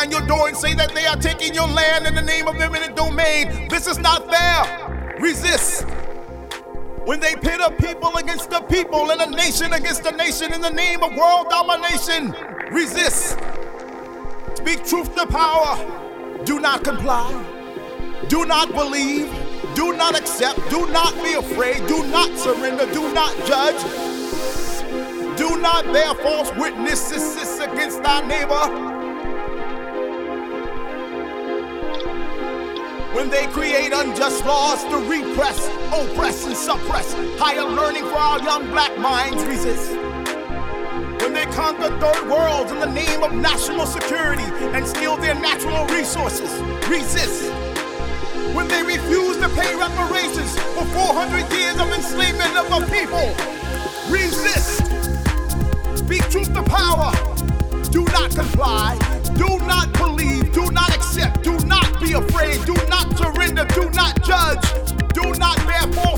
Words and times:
down 0.00 0.10
your 0.10 0.26
door 0.26 0.48
and 0.48 0.56
say 0.56 0.74
that 0.74 0.94
they 0.94 1.06
are 1.06 1.16
taking 1.16 1.52
your 1.52 1.66
land 1.68 2.06
in 2.06 2.14
the 2.14 2.22
name 2.22 2.48
of 2.48 2.56
eminent 2.56 2.96
domain, 2.96 3.68
this 3.68 3.86
is 3.86 3.98
not 3.98 4.28
fair. 4.30 5.16
Resist. 5.20 5.82
When 7.04 7.20
they 7.20 7.34
pit 7.34 7.60
a 7.60 7.70
people 7.70 8.16
against 8.16 8.50
the 8.50 8.60
people 8.62 9.10
and 9.10 9.20
a 9.20 9.30
nation 9.36 9.72
against 9.72 10.06
a 10.06 10.12
nation 10.12 10.52
in 10.52 10.60
the 10.60 10.70
name 10.70 11.02
of 11.02 11.14
world 11.16 11.48
domination, 11.50 12.34
resist. 12.70 13.38
Speak 14.54 14.84
truth 14.84 15.14
to 15.16 15.26
power. 15.26 15.76
Do 16.44 16.60
not 16.60 16.82
comply. 16.82 17.28
Do 18.28 18.46
not 18.46 18.72
believe. 18.72 19.30
Do 19.74 19.92
not 19.92 20.18
accept. 20.18 20.58
Do 20.70 20.86
not 20.86 21.14
be 21.22 21.34
afraid. 21.34 21.86
Do 21.86 22.06
not 22.06 22.38
surrender. 22.38 22.86
Do 22.92 23.12
not 23.12 23.34
judge. 23.46 23.82
Do 25.36 25.58
not 25.58 25.84
bear 25.86 26.14
false 26.14 26.50
witnesses 26.56 27.60
against 27.60 28.02
thy 28.02 28.26
neighbor. 28.26 28.89
Unjust 34.00 34.44
laws 34.46 34.82
to 34.84 34.96
repress, 34.96 35.68
oppress, 35.92 36.46
and 36.46 36.56
suppress 36.56 37.12
higher 37.38 37.64
learning 37.64 38.02
for 38.04 38.16
our 38.16 38.42
young 38.42 38.66
black 38.70 38.96
minds, 38.98 39.44
resist. 39.44 39.90
When 41.20 41.34
they 41.34 41.44
conquer 41.52 41.90
third 42.00 42.28
worlds 42.30 42.72
in 42.72 42.80
the 42.80 42.90
name 42.90 43.22
of 43.22 43.34
national 43.34 43.84
security 43.84 44.48
and 44.72 44.86
steal 44.86 45.16
their 45.18 45.34
natural 45.34 45.86
resources, 45.88 46.50
resist. 46.88 47.52
When 48.54 48.68
they 48.68 48.82
refuse 48.82 49.36
to 49.36 49.48
pay 49.50 49.76
reparations 49.76 50.58
for 50.74 50.84
400 50.96 51.52
years 51.52 51.78
of 51.78 51.92
enslavement 51.92 52.56
of 52.56 52.66
a 52.72 52.80
people, 52.88 53.28
resist. 54.08 54.80
Speak 55.98 56.22
truth 56.30 56.52
to 56.54 56.62
power. 56.62 57.12
Do 57.90 58.04
not 58.04 58.30
comply. 58.30 58.96
Do 59.36 59.58
not 59.66 59.92
believe. 59.92 60.52
Do 60.52 60.70
not 60.70 60.94
accept. 60.94 61.42
Do 61.42 61.58
not 61.66 62.00
be 62.00 62.12
afraid. 62.14 62.64
Do 62.64 62.74
not 62.88 62.99
surrender. 63.40 63.64
Do 63.74 63.90
not 63.90 64.22
judge. 64.22 64.64
Do 65.14 65.32
not 65.38 65.56
bear 65.66 65.92
false 65.92 66.09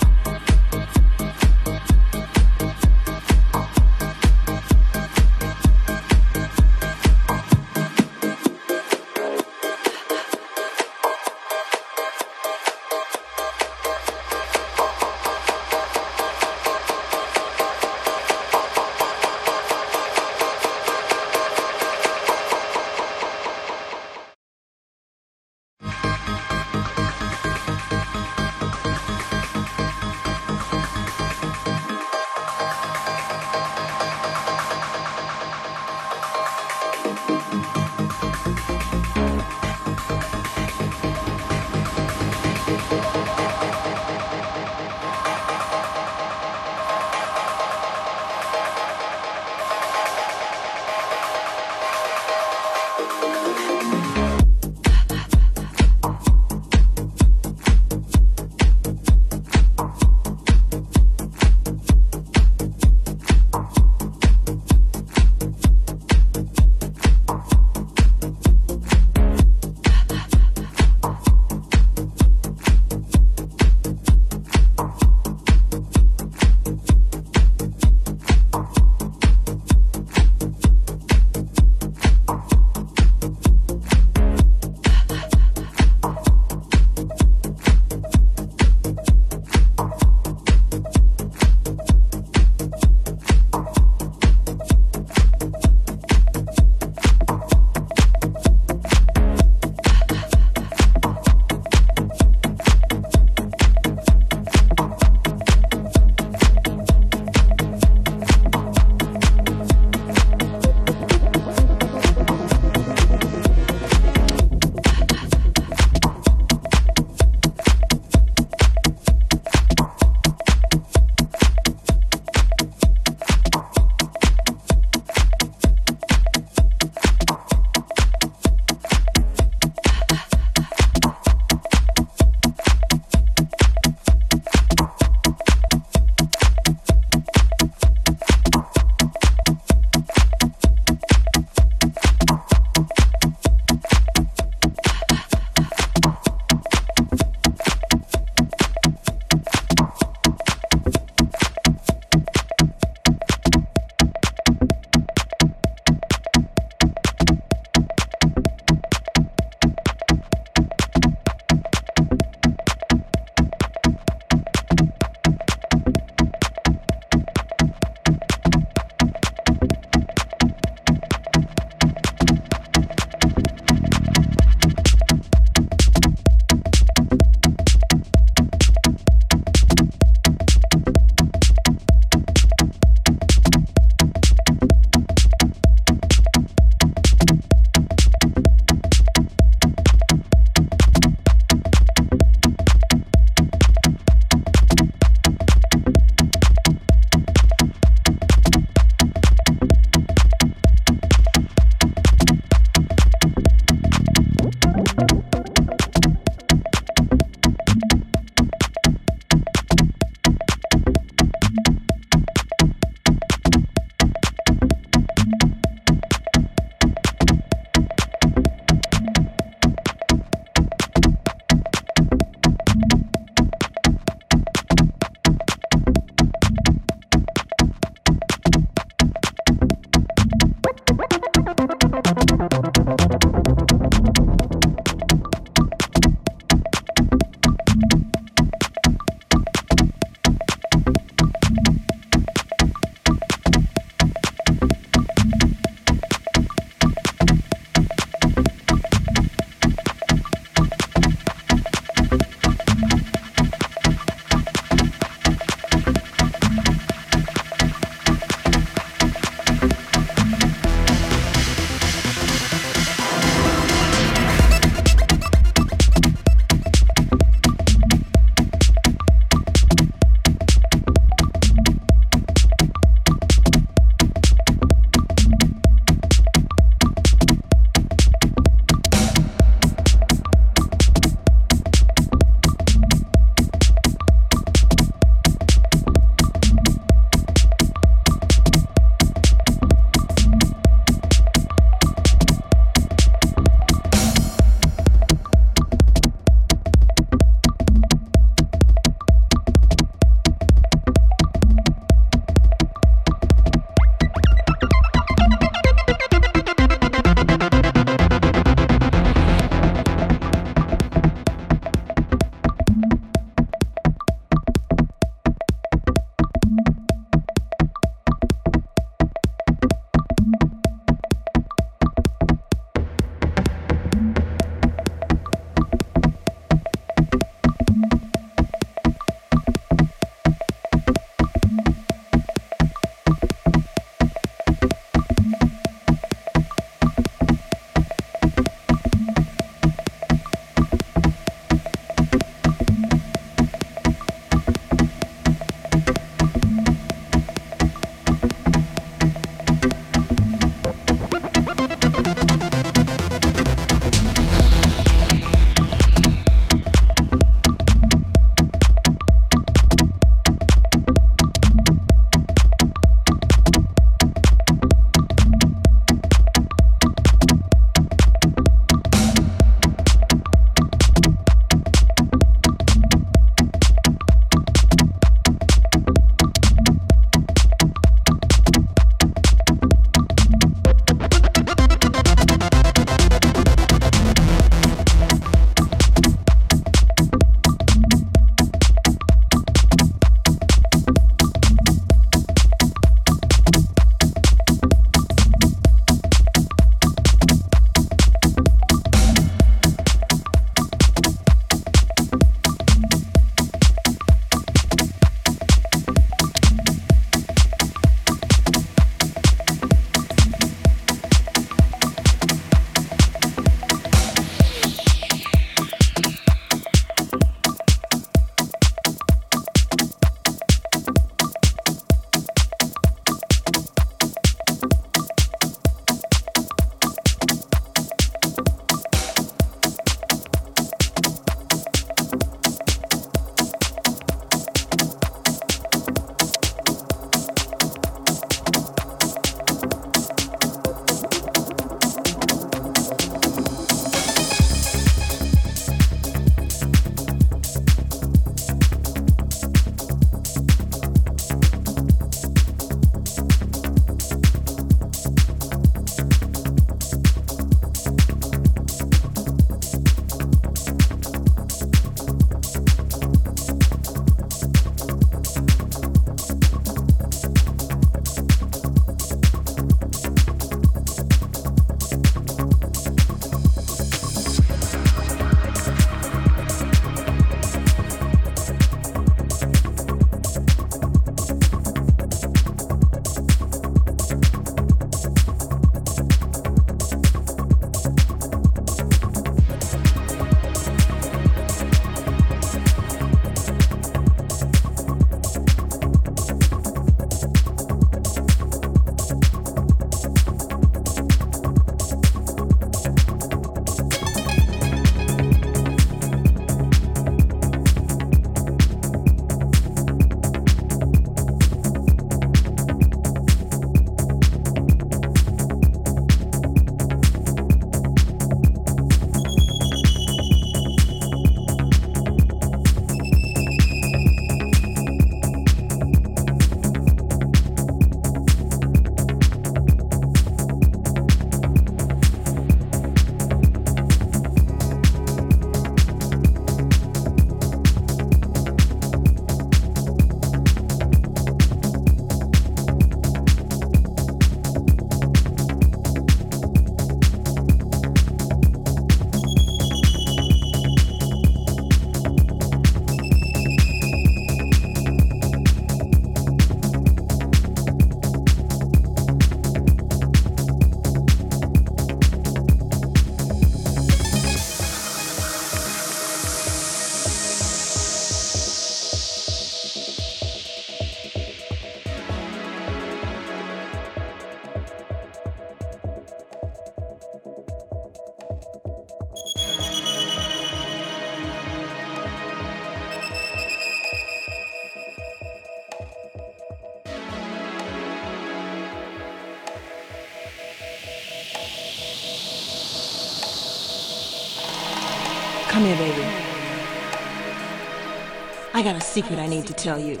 I 598.62 598.64
got 598.64 598.76
a 598.76 598.80
secret 598.80 599.18
I 599.18 599.26
need 599.26 599.44
to 599.48 599.52
tell 599.52 599.76
you. 599.76 600.00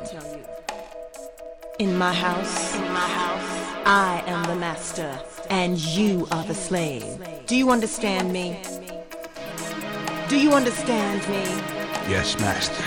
In 1.80 1.98
my 1.98 2.12
house, 2.12 2.76
in 2.76 2.84
my 2.92 3.08
house, 3.08 3.82
I 3.84 4.22
am 4.28 4.44
the 4.44 4.54
master, 4.54 5.18
and 5.50 5.76
you 5.76 6.28
are 6.30 6.44
the 6.44 6.54
slave. 6.54 7.02
Do 7.46 7.56
you 7.56 7.70
understand 7.70 8.32
me? 8.32 8.62
Do 10.28 10.38
you 10.40 10.52
understand 10.52 11.28
me? 11.28 11.42
Yes, 12.08 12.38
master. 12.38 12.84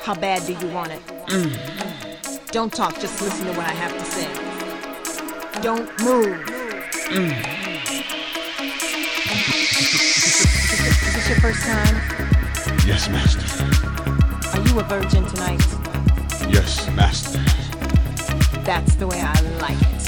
How 0.00 0.14
bad 0.14 0.46
do 0.46 0.54
you 0.54 0.72
want 0.72 0.92
it? 0.92 1.06
Mm. 1.26 2.50
Don't 2.50 2.72
talk, 2.72 2.98
just 2.98 3.20
listen 3.20 3.44
to 3.48 3.52
what 3.52 3.66
I 3.66 3.72
have 3.72 3.92
to 3.92 4.04
say. 4.06 4.26
Don't 5.60 5.86
move. 6.02 6.40
Mm. 7.10 7.36
Is 11.04 11.14
this 11.14 11.28
your 11.28 11.40
first 11.40 11.60
time? 11.60 11.94
Yes, 12.86 13.10
master. 13.10 13.81
Are 14.72 14.76
you 14.76 14.80
a 14.80 14.84
virgin 14.84 15.26
tonight? 15.26 15.60
Yes, 16.48 16.88
master. 16.96 17.38
That's 18.64 18.94
the 18.94 19.06
way 19.06 19.20
I 19.20 19.38
like 19.60 19.76
it. 19.76 20.02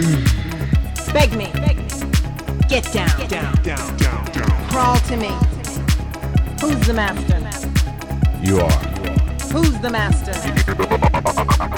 Mm. 0.00 1.12
Beg 1.12 1.36
me. 1.36 1.50
Beg 1.52 1.76
me. 1.76 2.68
Get 2.70 2.90
down. 2.90 3.10
Get 3.18 3.28
down, 3.28 3.54
down, 3.56 3.96
down, 3.98 4.24
down. 4.32 4.68
Crawl 4.70 4.96
to 4.96 5.16
me. 5.18 5.28
Who's 6.58 6.86
the 6.86 6.94
master? 6.94 7.38
You 8.42 8.60
are. 8.60 8.80
Who's 9.52 9.78
the 9.80 9.90
master? 9.90 10.32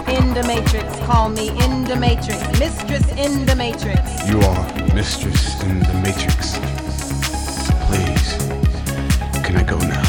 In 0.09 0.35
the 0.35 0.45
matrix. 0.47 1.01
Call 1.01 1.31
me 1.31 1.49
in 1.65 1.83
the 1.83 1.97
matrix. 1.97 2.47
Mistress 2.61 3.09
in 3.19 3.45
the 3.45 3.57
matrix. 3.57 3.99
You 4.29 4.41
are 4.43 4.95
mistress 4.95 5.61
in 5.65 5.81
the 5.81 5.95
matrix. 5.95 6.61
Please, 7.89 8.37
can 9.45 9.57
I 9.57 9.65
go 9.65 9.79
now? 9.79 10.08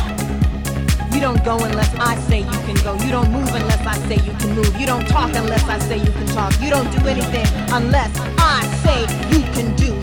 You 1.20 1.26
don't 1.26 1.44
go 1.44 1.58
unless 1.58 1.94
I 1.96 2.16
say 2.30 2.40
you 2.40 2.60
can 2.66 2.76
go. 2.76 2.94
You 3.04 3.12
don't 3.12 3.30
move 3.30 3.54
unless 3.54 3.86
I 3.86 3.98
say 4.08 4.16
you 4.26 4.32
can 4.40 4.56
move. 4.56 4.74
You 4.80 4.86
don't 4.86 5.06
talk 5.06 5.36
unless 5.36 5.66
I 5.66 5.78
say 5.80 5.98
you 5.98 6.12
can 6.14 6.26
talk. 6.28 6.54
You 6.62 6.70
don't 6.70 6.90
do 6.98 7.06
anything 7.10 7.46
unless 7.74 8.18
I 8.38 8.66
say 8.86 9.02
you 9.30 9.42
can 9.52 9.76
do. 9.76 9.99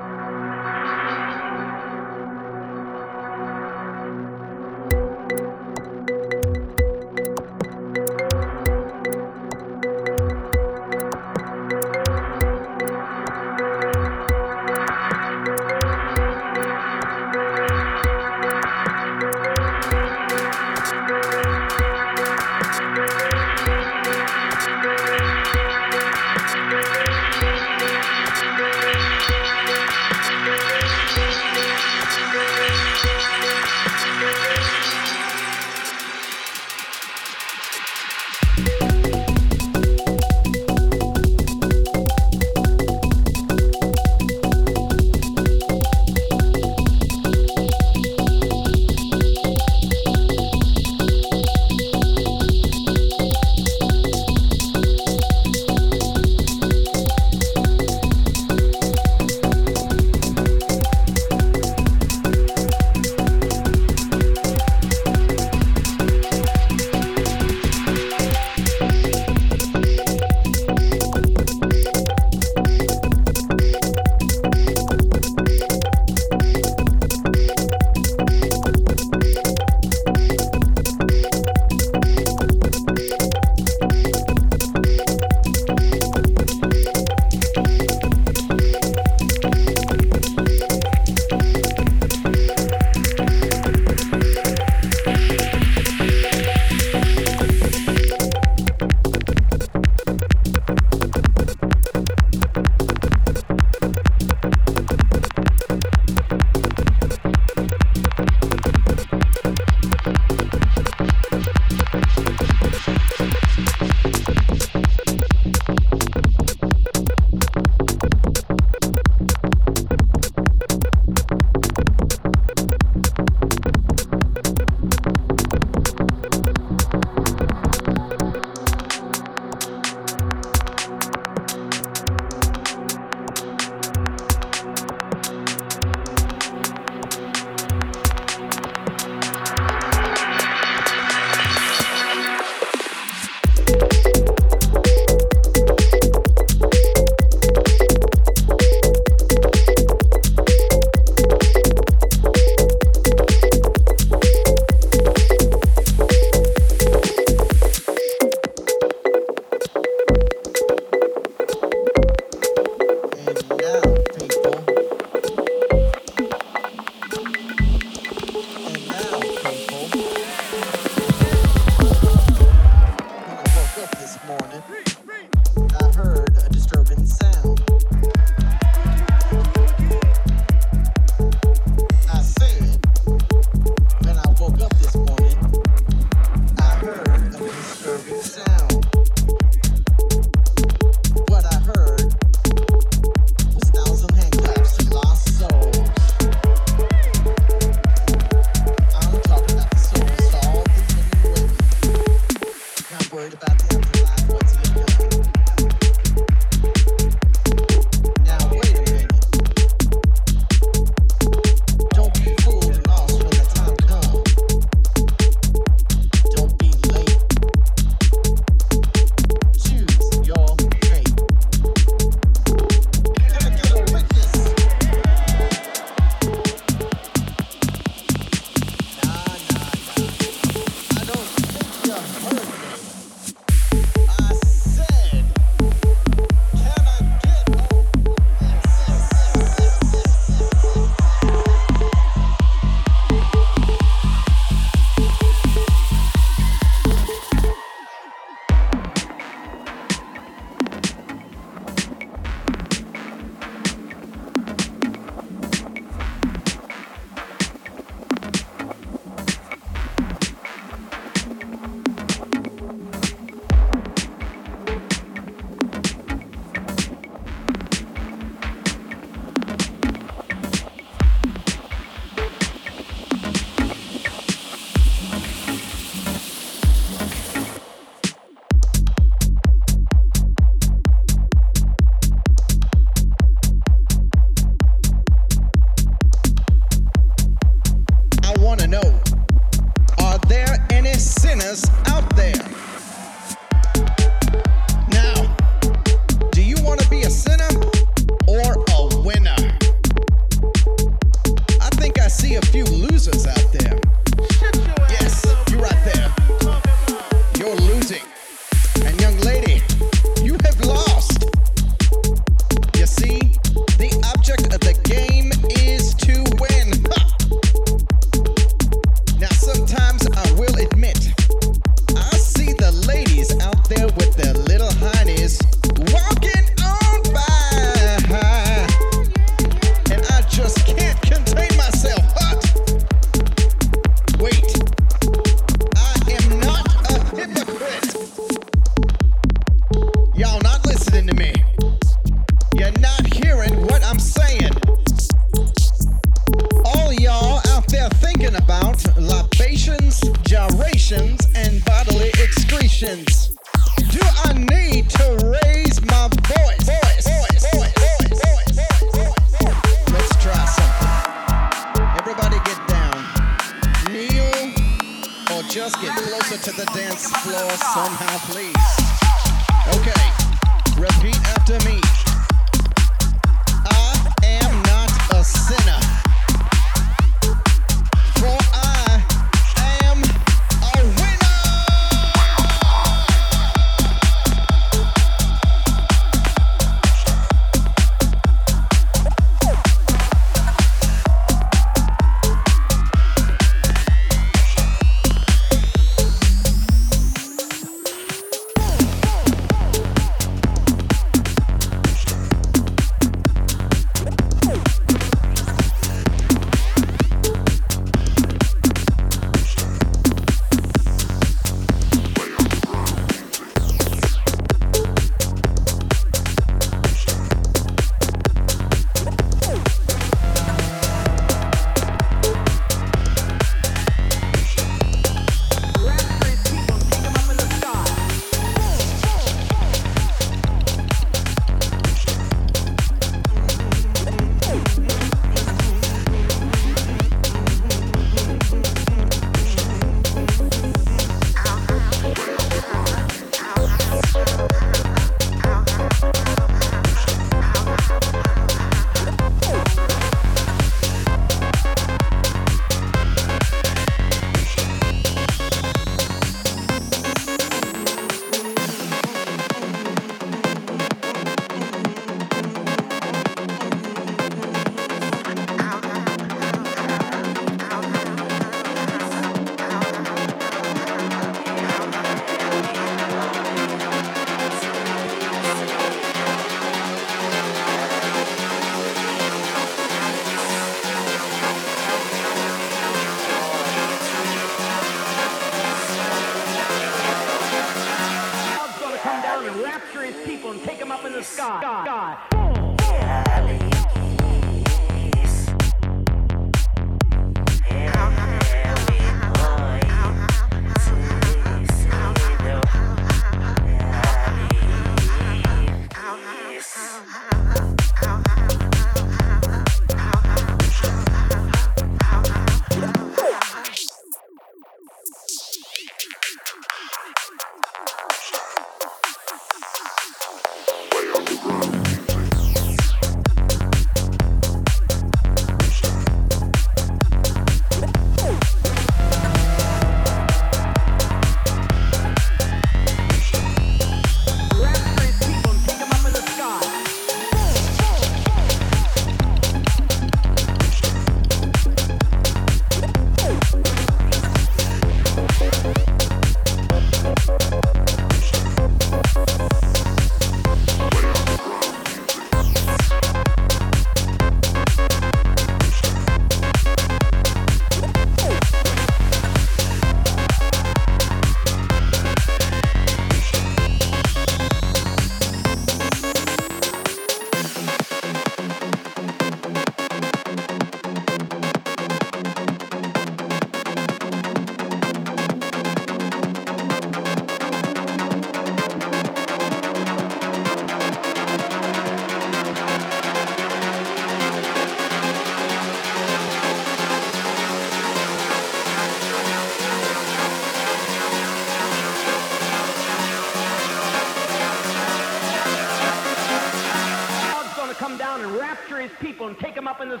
Take 599.34 599.54
them 599.54 599.66
up 599.66 599.80
in 599.80 599.88
the 599.88 600.00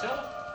그렇죠? 0.00 0.47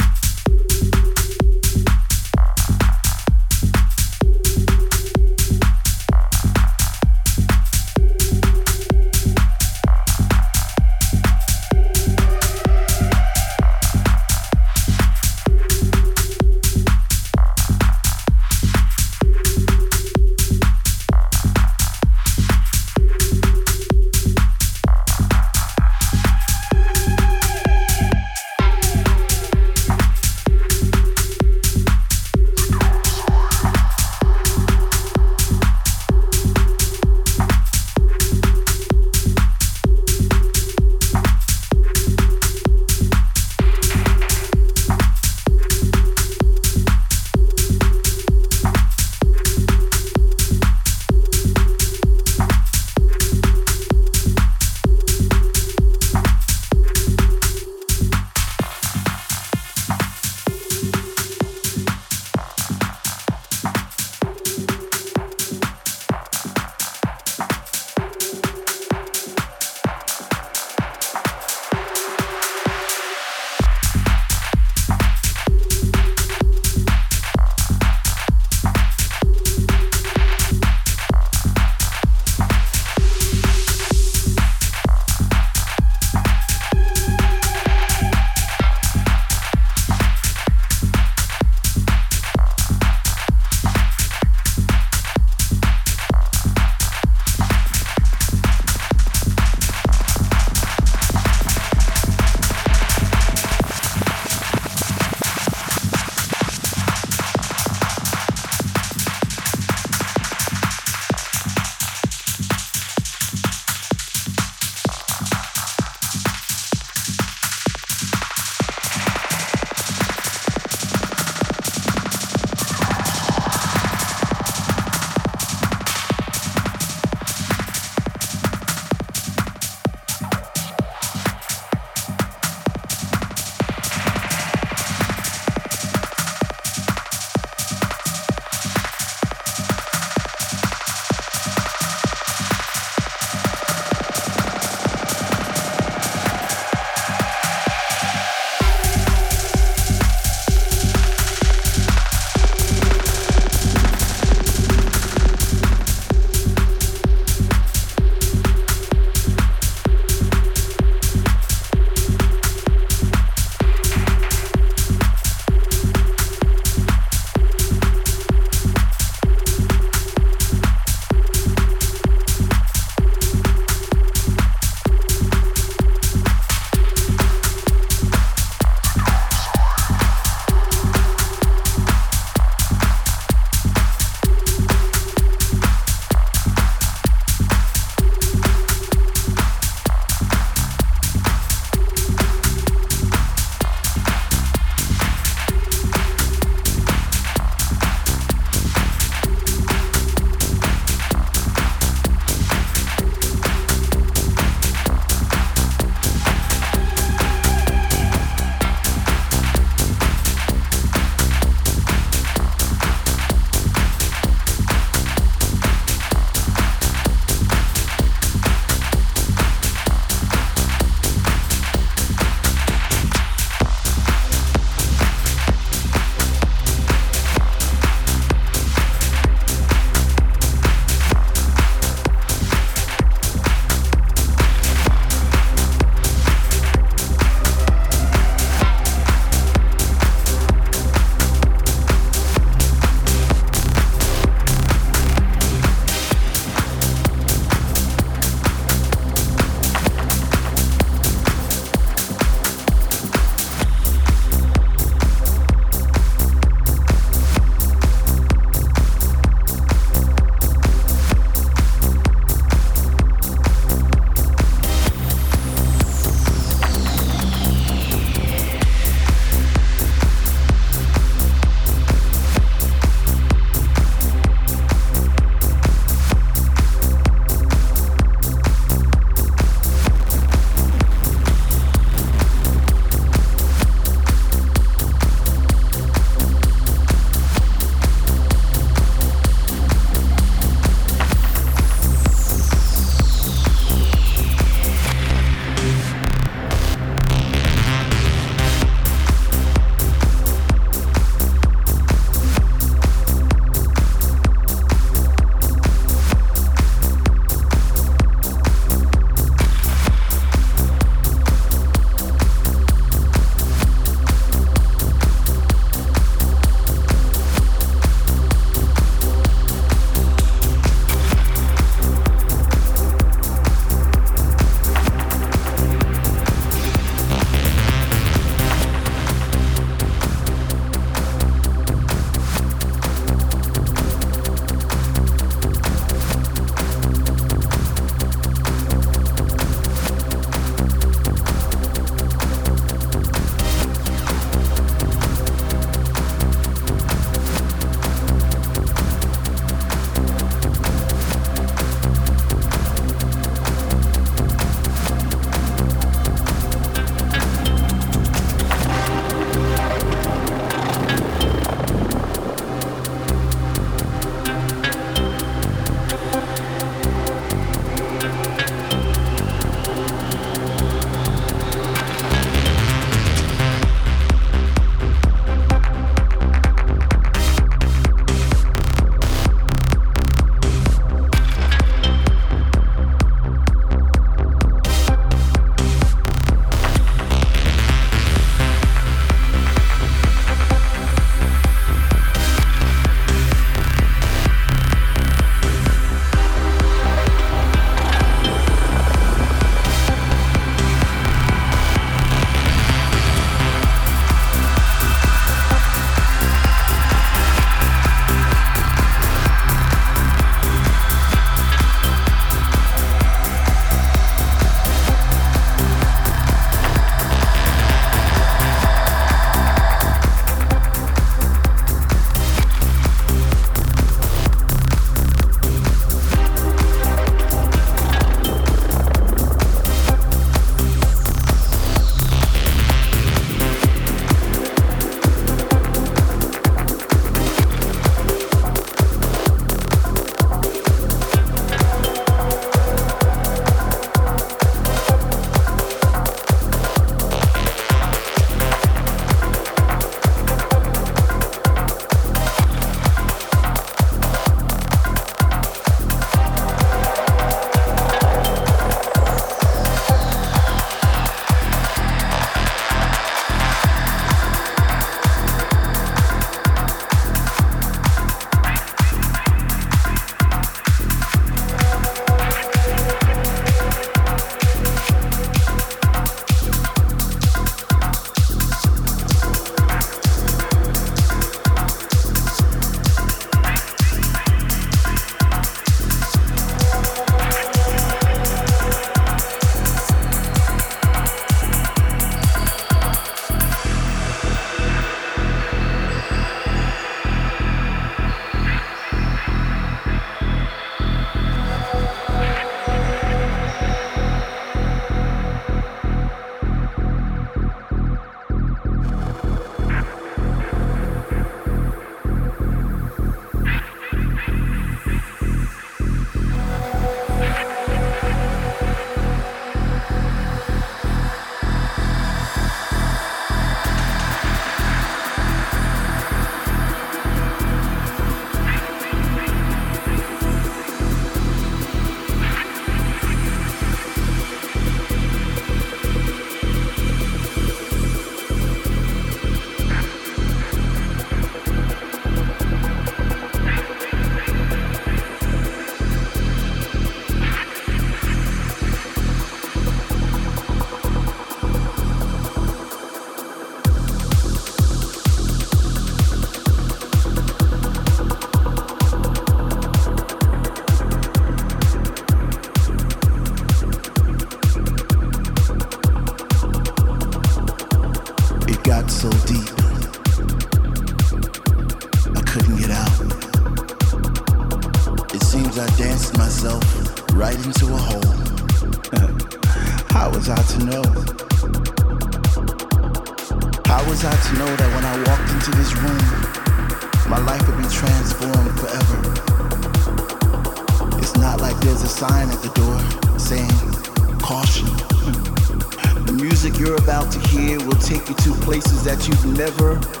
Take 597.91 598.07
you 598.07 598.15
to 598.15 598.31
places 598.39 598.85
that 598.85 599.05
you've 599.05 599.25
never 599.37 600.00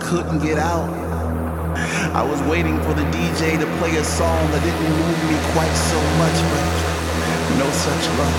couldn't 0.00 0.40
get 0.40 0.58
out. 0.58 0.88
I 2.14 2.22
was 2.22 2.40
waiting 2.42 2.80
for 2.82 2.94
the 2.94 3.04
DJ 3.12 3.58
to 3.60 3.66
play 3.78 3.96
a 3.96 4.04
song 4.04 4.50
that 4.50 4.62
didn't 4.62 4.90
move 4.90 5.20
me 5.30 5.36
quite 5.52 5.74
so 5.76 6.00
much, 6.18 6.38
but 6.50 6.64
no 7.58 7.68
such 7.70 8.04
luck. 8.18 8.38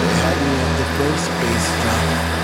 They 0.00 0.14
had 0.24 0.36
me 0.44 0.56
the 0.80 0.88
first 0.98 1.28
bass 1.40 1.82
drop. 1.82 2.37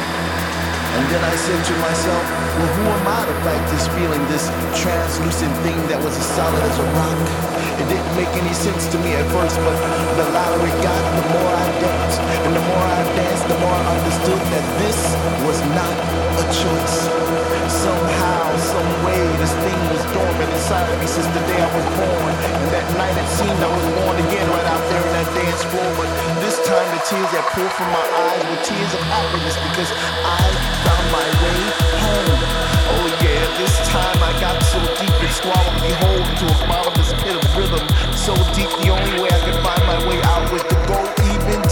And 0.94 1.04
then 1.10 1.22
I 1.26 1.34
said 1.34 1.58
to 1.58 1.74
myself, 1.82 2.24
well, 2.54 2.70
who 2.78 2.84
am 2.86 3.06
I 3.10 3.20
to 3.26 3.34
fight 3.42 3.64
this 3.74 3.86
feeling, 3.98 4.22
this 4.30 4.46
translucent 4.78 5.50
thing 5.66 5.74
that 5.90 5.98
was 5.98 6.14
as 6.14 6.28
solid 6.38 6.62
as 6.62 6.78
a 6.78 6.86
rock? 6.94 7.18
It 7.82 7.86
didn't 7.90 8.14
make 8.14 8.30
any 8.38 8.54
sense 8.54 8.86
to 8.94 8.98
me 9.02 9.10
at 9.18 9.26
first, 9.34 9.58
but 9.58 9.74
the 10.14 10.26
louder 10.30 10.62
it 10.62 10.78
got, 10.86 11.02
the 11.18 11.26
more 11.34 11.50
I 11.50 11.66
danced. 11.82 12.20
And 12.46 12.52
the 12.54 12.64
more 12.70 12.86
I 12.86 13.02
danced, 13.18 13.46
the 13.50 13.58
more 13.58 13.74
I 13.74 13.84
understood 13.90 14.40
that 14.54 14.66
this 14.78 14.98
was 15.42 15.58
not 15.74 15.94
a 16.38 16.46
choice. 16.54 17.23
Somehow, 17.68 18.56
some 18.58 18.90
way, 19.06 19.20
this 19.38 19.54
thing 19.62 19.78
was 19.92 20.02
dormant 20.10 20.50
inside 20.50 20.88
of 20.90 20.96
me 20.98 21.06
since 21.06 21.26
the 21.30 21.42
day 21.46 21.60
I 21.60 21.70
was 21.70 21.86
born. 21.94 22.32
And 22.34 22.68
that 22.74 22.86
night 22.98 23.14
it 23.14 23.28
seemed 23.30 23.60
I 23.62 23.70
was 23.70 23.86
born 23.98 24.16
again 24.26 24.46
right 24.50 24.68
out 24.68 24.84
there 24.90 25.02
in 25.02 25.12
that 25.14 25.28
dance 25.32 25.62
floor. 25.70 25.88
But 25.94 26.08
this 26.42 26.58
time 26.66 26.88
the 26.92 27.00
tears 27.06 27.30
that 27.32 27.44
poured 27.54 27.72
from 27.72 27.88
my 27.94 28.06
eyes 28.06 28.42
were 28.50 28.60
tears 28.66 28.92
of 28.92 29.02
happiness 29.06 29.56
because 29.70 29.90
I 30.26 30.42
found 30.82 31.06
my 31.14 31.26
way 31.42 31.60
home. 32.02 32.40
Oh 32.94 33.06
yeah, 33.24 33.42
this 33.56 33.74
time 33.88 34.18
I 34.20 34.32
got 34.42 34.60
so 34.68 34.78
deep 35.00 35.16
and 35.16 35.34
swallowed 35.34 35.78
behold 35.80 36.24
into 36.24 36.46
a 36.50 36.56
bottomless 36.68 37.12
pit 37.24 37.36
of 37.36 37.44
rhythm. 37.56 37.84
So 38.12 38.36
deep 38.52 38.70
the 38.84 38.92
only 38.92 39.14
way 39.24 39.30
I 39.32 39.40
could 39.40 39.58
find 39.64 39.82
my 39.88 39.98
way 40.04 40.20
out 40.20 40.44
was 40.52 40.62
to 40.68 40.76
go 40.84 41.00
even 41.32 41.63